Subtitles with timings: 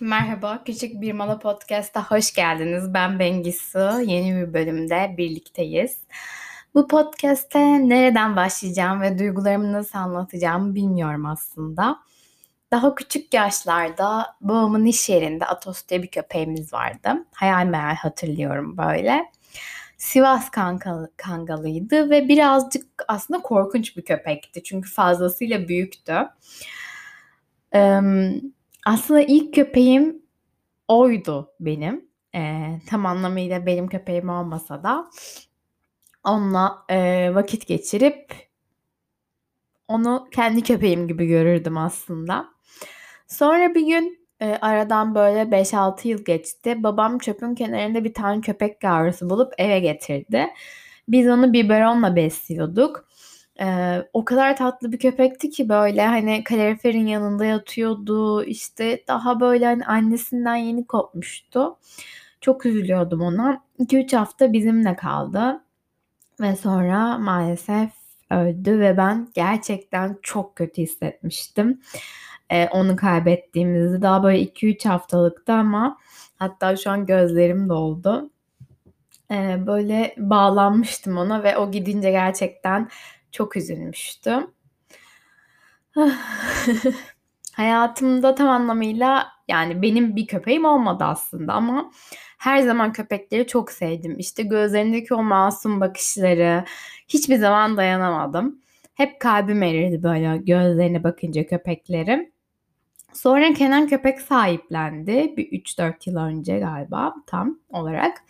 [0.00, 2.94] Merhaba, Küçük Bir Mala Podcast'a hoş geldiniz.
[2.94, 4.00] Ben Bengisu.
[4.00, 5.98] Yeni bir bölümde birlikteyiz.
[6.74, 11.98] Bu podcast'te nereden başlayacağım ve duygularımı nasıl anlatacağımı bilmiyorum aslında.
[12.70, 17.26] Daha küçük yaşlarda babamın iş yerinde Atos diye bir köpeğimiz vardı.
[17.32, 19.24] Hayal meyal hatırlıyorum böyle.
[19.96, 24.62] Sivas kankalı, kangalıydı ve birazcık aslında korkunç bir köpekti.
[24.62, 26.28] Çünkü fazlasıyla büyüktü.
[27.74, 28.00] Ee,
[28.92, 30.22] aslında ilk köpeğim
[30.88, 32.10] oydu benim.
[32.34, 35.10] Eee, tam anlamıyla benim köpeğim olmasa da
[36.24, 38.50] onunla, eee, vakit geçirip
[39.88, 42.48] onu kendi köpeğim gibi görürdüm aslında.
[43.28, 46.82] Sonra bir gün, eee, aradan böyle 5-6 yıl geçti.
[46.82, 50.46] Babam çöpün kenarında bir tane köpek yavrusu bulup eve getirdi.
[51.08, 53.08] Biz onu biberonla besliyorduk.
[53.60, 58.44] Eee, o kadar tatlı bir köpekti ki böyle, hani, kaloriferin yanında yatıyordu.
[58.44, 61.76] İşte, daha böyle, hani, annesinden yeni kopmuştu.
[62.40, 63.62] Çok üzülüyordum ona.
[63.78, 65.60] 2-3 hafta bizimle kaldı
[66.40, 67.90] ve sonra maalesef
[68.32, 71.80] öldü ve ben gerçekten çok kötü hissetmiştim,
[72.52, 74.02] eee, onu kaybettiğimizde.
[74.02, 75.98] Daha böyle 2-3 haftalıktı ama
[76.38, 78.30] hatta şu an gözlerim doldu.
[79.30, 82.88] Eee, böyle bağlanmıştım ona ve o gidince gerçekten
[83.32, 84.50] çok üzülmüştüm.
[87.52, 91.90] Hayatımda tam anlamıyla yani benim bir köpeğim olmadı aslında ama
[92.38, 94.18] her zaman köpekleri çok sevdim.
[94.18, 96.64] İşte gözlerindeki o masum bakışları
[97.08, 98.60] hiçbir zaman dayanamadım.
[98.94, 102.32] Hep kalbim erirdi böyle gözlerine bakınca köpeklerin.
[103.12, 105.34] Sonra Kenan köpek sahiplendi.
[105.36, 108.22] Bir 3-4 yıl önce galiba tam olarak.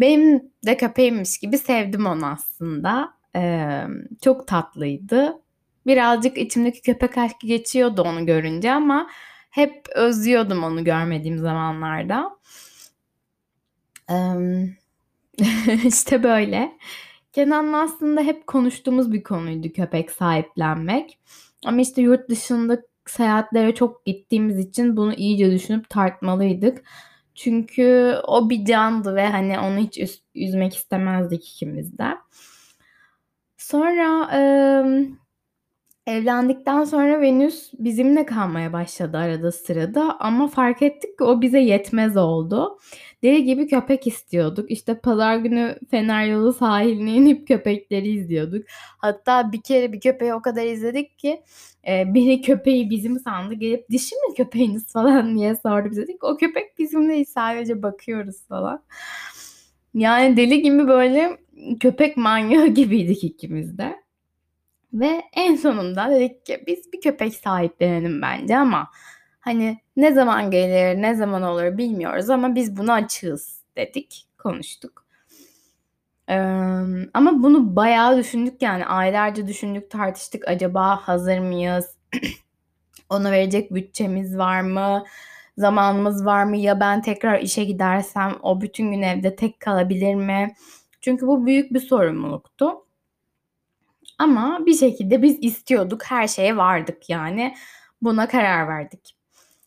[0.00, 3.17] Benim de köpeğimmiş gibi sevdim onu aslında.
[3.38, 3.88] Eee,
[4.22, 5.42] çok tatlıydı.
[5.86, 9.10] Birazcık içimdeki köpek aşkı geçiyordu onu görünce ama
[9.50, 12.38] hep özlüyordum onu görmediğim zamanlarda.
[14.08, 14.74] Emm,
[15.86, 16.78] işte böyle.
[17.32, 21.18] Kenan'la aslında hep konuştuğumuz bir konuydu köpek sahiplenmek.
[21.66, 26.84] Ama işte yurt dışında seyahatlere çok gittiğimiz için bunu iyice düşünüp tartmalıydık.
[27.34, 32.04] Çünkü o bir candı ve hani onu hiç üz üzmek istemezdik ikimiz de.
[33.68, 35.06] Sonra, emm,
[36.06, 42.16] evlendikten sonra Venüs bizimle kalmaya başladı arada sırada ama fark ettik ki o bize yetmez
[42.16, 42.78] oldu.
[43.22, 44.70] Deli gibi köpek istiyorduk.
[44.70, 48.64] İşte pazar günü Fener Yolu sahiline inip köpekleri izliyorduk.
[48.98, 51.42] Hatta bir kere bir köpeği o kadar izledik ki,
[51.86, 53.54] eee, biri köpeği bizim sandı.
[53.54, 56.02] Gelip "Dişi mi köpeğiniz?" falan diye sordu bize.
[56.02, 58.84] Dedik "O köpek bizim değil, sadece bakıyoruz." falan.
[59.94, 61.38] Yani deli gibi böyle
[61.80, 63.96] köpek manyağı gibiydik ikimiz de.
[64.92, 68.90] Ve en sonunda dedik ki biz bir köpek sahiplenelim bence ama
[69.40, 75.06] hani ne zaman gelir, ne zaman olur bilmiyoruz ama biz buna açığız dedik, konuştuk.
[76.28, 80.48] Emm, ama bunu bayağı düşündük yani aylarca düşündük, tartıştık.
[80.48, 81.96] Acaba hazır mıyız?
[83.10, 85.04] Ona verecek bütçemiz var mı?
[85.58, 86.56] Zamanımız var mı?
[86.56, 90.54] Ya ben tekrar işe gidersem o bütün gün evde tek kalabilir mi?
[91.00, 92.86] Çünkü bu büyük bir sorumluluktu.
[94.18, 97.54] Ama bir şekilde biz istiyorduk, her şeye vardık yani.
[98.02, 99.16] Buna karar verdik.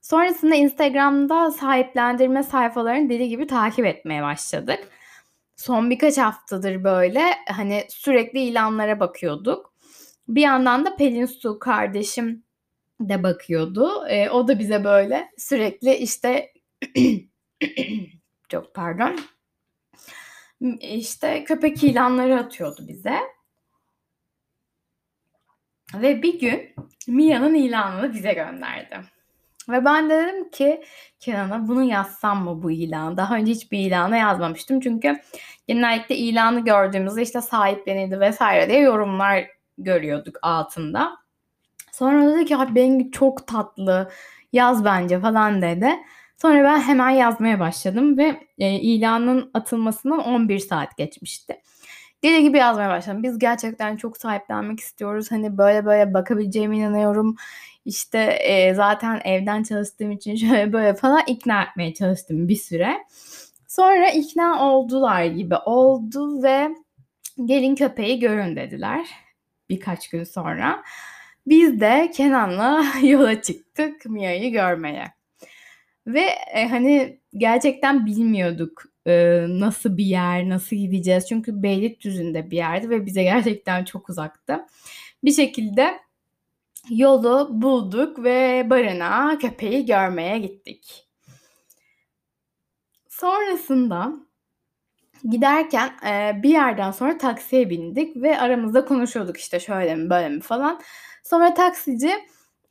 [0.00, 4.88] Sonrasında Instagram'da sahiplendirme sayfalarını deli gibi takip etmeye başladık.
[5.56, 9.72] Son birkaç haftadır böyle hani sürekli ilanlara bakıyorduk.
[10.28, 12.45] Bir yandan da Pelin Su kardeşim
[13.00, 14.08] de bakıyordu.
[14.08, 16.52] Eee, o da bize böyle sürekli işte
[18.48, 19.16] çok pardon.
[20.80, 23.18] İşte köpek ilanları atıyordu bize.
[25.94, 26.74] Ve bir gün
[27.08, 29.00] Mia'nın ilanını bize gönderdi.
[29.68, 30.84] Ve ben de dedim ki
[31.20, 33.16] Kenan'a bunu yazsam mı bu ilanı?
[33.16, 34.80] Daha önce hiçbir ilana yazmamıştım.
[34.80, 35.20] Çünkü
[35.66, 39.46] genellikle ilanı gördüğümüzde işte sahiplenildi vesaire diye yorumlar
[39.78, 41.25] görüyorduk altında.
[41.96, 44.10] Sonra dedi ki abi Bengi çok tatlı
[44.52, 45.88] yaz bence falan dedi.
[46.36, 51.60] Sonra ben hemen yazmaya başladım ve e, ilanın atılmasından 11 saat geçmişti.
[52.24, 53.22] Deli gibi yazmaya başladım.
[53.22, 55.30] Biz gerçekten çok sahiplenmek istiyoruz.
[55.30, 57.36] Hani böyle böyle bakabileceğime inanıyorum.
[57.84, 63.04] İşte e, zaten evden çalıştığım için şöyle böyle falan ikna etmeye çalıştım bir süre.
[63.68, 66.68] Sonra ikna oldular gibi oldu ve
[67.44, 69.06] gelin köpeği görün dediler
[69.70, 70.82] birkaç gün sonra.
[71.46, 75.16] Biz de Kenan'la yola çıktık Mia'yı görmeye.
[76.06, 81.28] Ve e, hani gerçekten bilmiyorduk e, nasıl bir yer, nasıl gideceğiz.
[81.28, 84.66] Çünkü Beylikdüzü'nde bir yerdi ve bize gerçekten çok uzaktı.
[85.24, 86.00] Bir şekilde
[86.90, 91.06] yolu bulduk ve barınağa köpeği görmeye gittik.
[93.08, 94.12] Sonrasında
[95.30, 100.40] giderken e, bir yerden sonra taksiye bindik ve aramızda konuşuyorduk işte şöyle mi böyle mi
[100.40, 100.80] falan.
[101.30, 102.10] Sonra taksici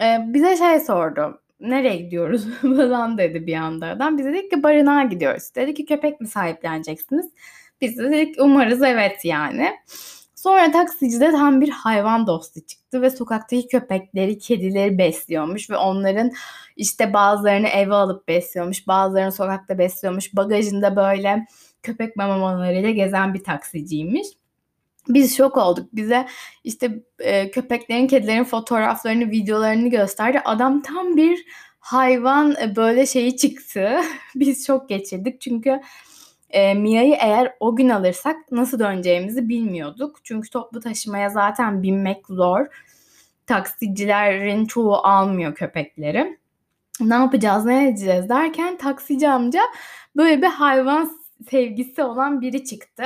[0.00, 1.40] e, bize şey sordu.
[1.60, 4.18] Nereye gidiyoruz falan dedi bir anda adam.
[4.18, 5.54] Biz dedik ki barınağa gidiyoruz.
[5.54, 7.30] Dedi ki köpek mi sahipleneceksiniz?
[7.80, 9.70] Biz de dedik umarız evet yani.
[10.34, 16.32] Sonra taksici de tam bir hayvan dostu çıktı ve sokaktaki köpekleri, kedileri besliyormuş ve onların
[16.76, 20.36] işte bazılarını eve alıp besliyormuş, bazılarını sokakta besliyormuş.
[20.36, 21.46] Bagajında böyle
[21.82, 24.26] köpek mamalarıyla gezen bir taksiciymiş.
[25.08, 25.88] Biz şok olduk.
[25.92, 26.26] Bize
[26.64, 30.40] işte e, köpeklerin, kedilerin fotoğraflarını, videolarını gösterdi.
[30.44, 31.44] Adam tam bir
[31.80, 34.00] hayvan e, böyle şeyi çıktı.
[34.34, 35.80] Biz çok geçirdik çünkü
[36.50, 40.24] e, Mia'yı eğer o gün alırsak nasıl döneceğimizi bilmiyorduk.
[40.24, 42.66] Çünkü toplu taşımaya zaten binmek zor.
[43.46, 46.38] Taksicilerin çoğu almıyor köpekleri.
[47.00, 49.60] Ne yapacağız, ne edeceğiz derken taksici amca
[50.16, 51.18] böyle bir hayvan
[51.50, 53.04] sevgisi olan biri çıktı.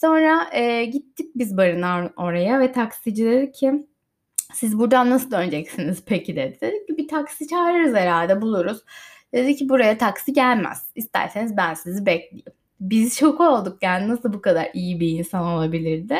[0.00, 3.86] Sonra e, gittik biz barınağa oraya ve taksici dedi ki
[4.54, 6.58] siz buradan nasıl döneceksiniz peki dedi.
[6.60, 8.78] Dedik ki bir taksi çağırırız herhalde buluruz.
[9.32, 10.90] Dedi ki buraya taksi gelmez.
[10.94, 16.16] İsterseniz ben sizi bekleyeyim biz şok olduk yani nasıl bu kadar iyi bir insan olabilirdi.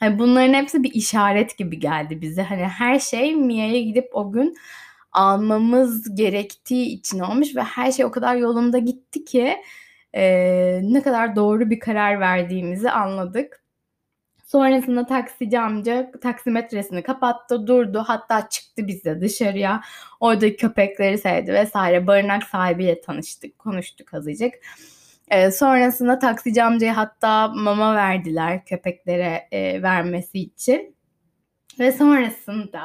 [0.00, 2.42] Hani bunların hepsi bir işaret gibi geldi bize.
[2.42, 4.56] Hani her şey Mia'ya gidip o gün
[5.12, 9.56] almamız gerektiği için olmuş ve her şey o kadar yolunda gitti ki
[10.14, 13.62] e, ne kadar doğru bir karar verdiğimizi anladık.
[14.44, 18.04] Sonrasında taksici amca taksimetresini kapattı, durdu.
[18.06, 19.80] Hatta çıktı bize dışarıya.
[20.20, 22.06] Orada köpekleri sevdi vesaire.
[22.06, 24.54] Barınak sahibiyle tanıştık, konuştuk azıcık.
[25.30, 30.96] E, sonrasında taksici amcaya hatta mama verdiler köpeklere e, vermesi için.
[31.78, 32.82] Ve sonrasında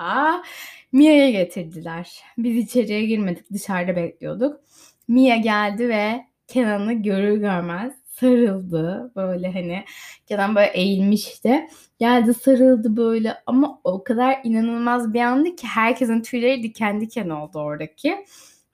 [0.92, 2.24] Mia'ya getirdiler.
[2.38, 4.62] Biz içeriye girmedik dışarıda bekliyorduk.
[5.08, 9.12] Mia geldi ve Kenan'ı görür görmez sarıldı.
[9.16, 9.86] Böyle hani
[10.26, 11.68] Kenan böyle eğilmişti.
[12.00, 17.60] Geldi sarıldı böyle ama o kadar inanılmaz bir andı ki herkesin tüyleri diken diken oldu
[17.60, 18.26] oradaki.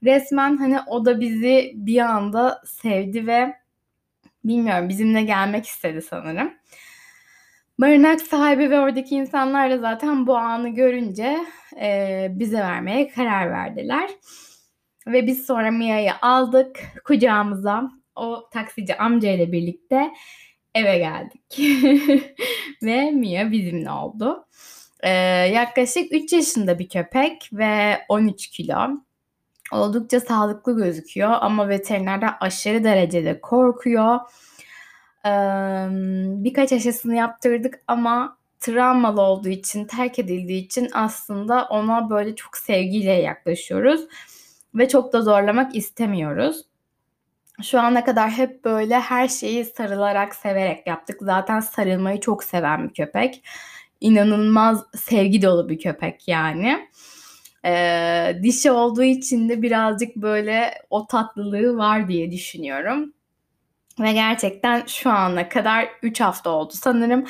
[0.04, 3.56] Resmen hani o da bizi bir anda sevdi ve
[4.46, 6.54] bilmiyorum bizimle gelmek istedi sanırım.
[7.80, 11.38] Barınak sahibi ve oradaki insanlar da zaten bu anı görünce
[11.82, 14.10] e, bize vermeye karar verdiler.
[15.08, 17.92] Ve biz sonra Mia'yı aldık kucağımıza.
[18.16, 20.12] O taksici amca ile birlikte
[20.76, 21.60] eve geldik.
[22.84, 24.46] ve Mia bizimle oldu.
[25.04, 25.10] Ee,
[25.54, 28.90] yaklaşık 3 yaşında bir köpek ve 13 kilo
[29.72, 34.20] oldukça sağlıklı gözüküyor ama veterinerler aşırı derecede korkuyor.
[35.26, 35.30] Ee,
[36.44, 43.12] birkaç aşısını yaptırdık ama travmalı olduğu için, terk edildiği için aslında ona böyle çok sevgiyle
[43.12, 44.02] yaklaşıyoruz
[44.76, 46.66] ve çok da zorlamak istemiyoruz.
[47.64, 51.18] Şu ana kadar hep böyle her şeyi sarılarak, severek yaptık.
[51.22, 53.44] Zaten sarılmayı çok seven bir köpek.
[54.02, 56.90] İnanılmaz sevgi dolu bir köpek yani.
[57.66, 63.14] Ee, dişi olduğu için de birazcık böyle o tatlılığı var diye düşünüyorum.
[64.00, 67.26] Ve gerçekten şu ana kadar 3 hafta oldu sanırım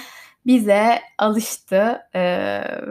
[0.46, 2.22] bize alıştı e,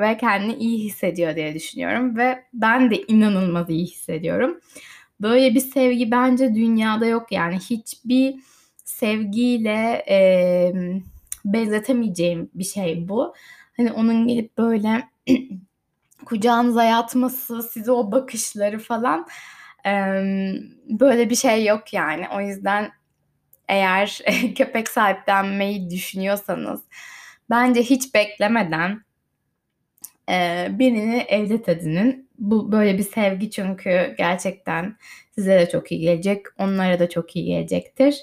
[0.00, 4.60] ve kendini iyi hissediyor diye düşünüyorum ve ben de inanılmaz iyi hissediyorum.
[5.20, 8.34] Böyle bir sevgi bence dünyada yok yani hiçbir
[8.84, 10.72] sevgiyle e,
[11.44, 13.34] benzetemeyeceğim bir şey bu.
[13.76, 15.08] Hani onun gelip böyle
[16.24, 19.26] kucağınıza yatması, size o bakışları falan
[20.88, 22.26] böyle bir şey yok yani.
[22.34, 22.92] O yüzden
[23.68, 24.20] eğer
[24.56, 26.80] köpek sahiplenmeyi düşünüyorsanız
[27.52, 29.02] bence hiç beklemeden
[30.78, 32.28] birini evlat edinin.
[32.38, 34.96] Bu böyle bir sevgi çünkü gerçekten
[35.34, 38.22] size de çok iyi gelecek, onlara da çok iyi gelecektir.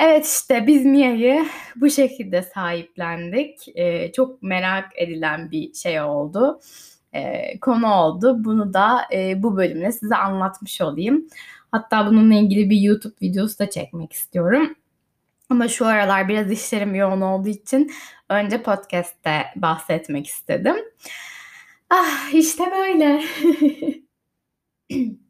[0.00, 1.46] Evet işte biz Mia'yı
[1.76, 3.68] bu şekilde sahiplendik.
[3.74, 6.60] Ee, çok merak edilen bir şey oldu.
[7.14, 8.44] Ee, konu oldu.
[8.44, 11.26] Bunu da e, bu bölümde size anlatmış olayım.
[11.72, 14.74] Hatta bununla ilgili bir YouTube videosu da çekmek istiyorum.
[15.50, 17.92] Ama şu aralar biraz işlerim yoğun olduğu için
[18.28, 20.76] önce podcast'te bahsetmek istedim.
[21.90, 23.24] Ah işte böyle.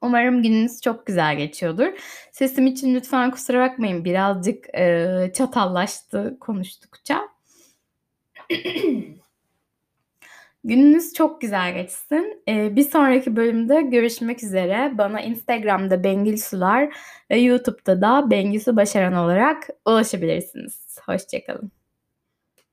[0.00, 1.86] Umarım gününüz çok güzel geçiyordur.
[2.32, 4.04] Sesim için lütfen kusura bakmayın.
[4.04, 7.28] Birazcık e, çatallaştı konuştukça.
[10.64, 12.42] Gününüz çok güzel geçsin.
[12.48, 14.92] Ee, bir sonraki bölümde görüşmek üzere.
[14.98, 16.96] Bana Instagram'da Bengil Sular
[17.30, 20.98] ve YouTube'da da Bengil Su Başaran olarak ulaşabilirsiniz.
[21.06, 21.83] Hoşçakalın.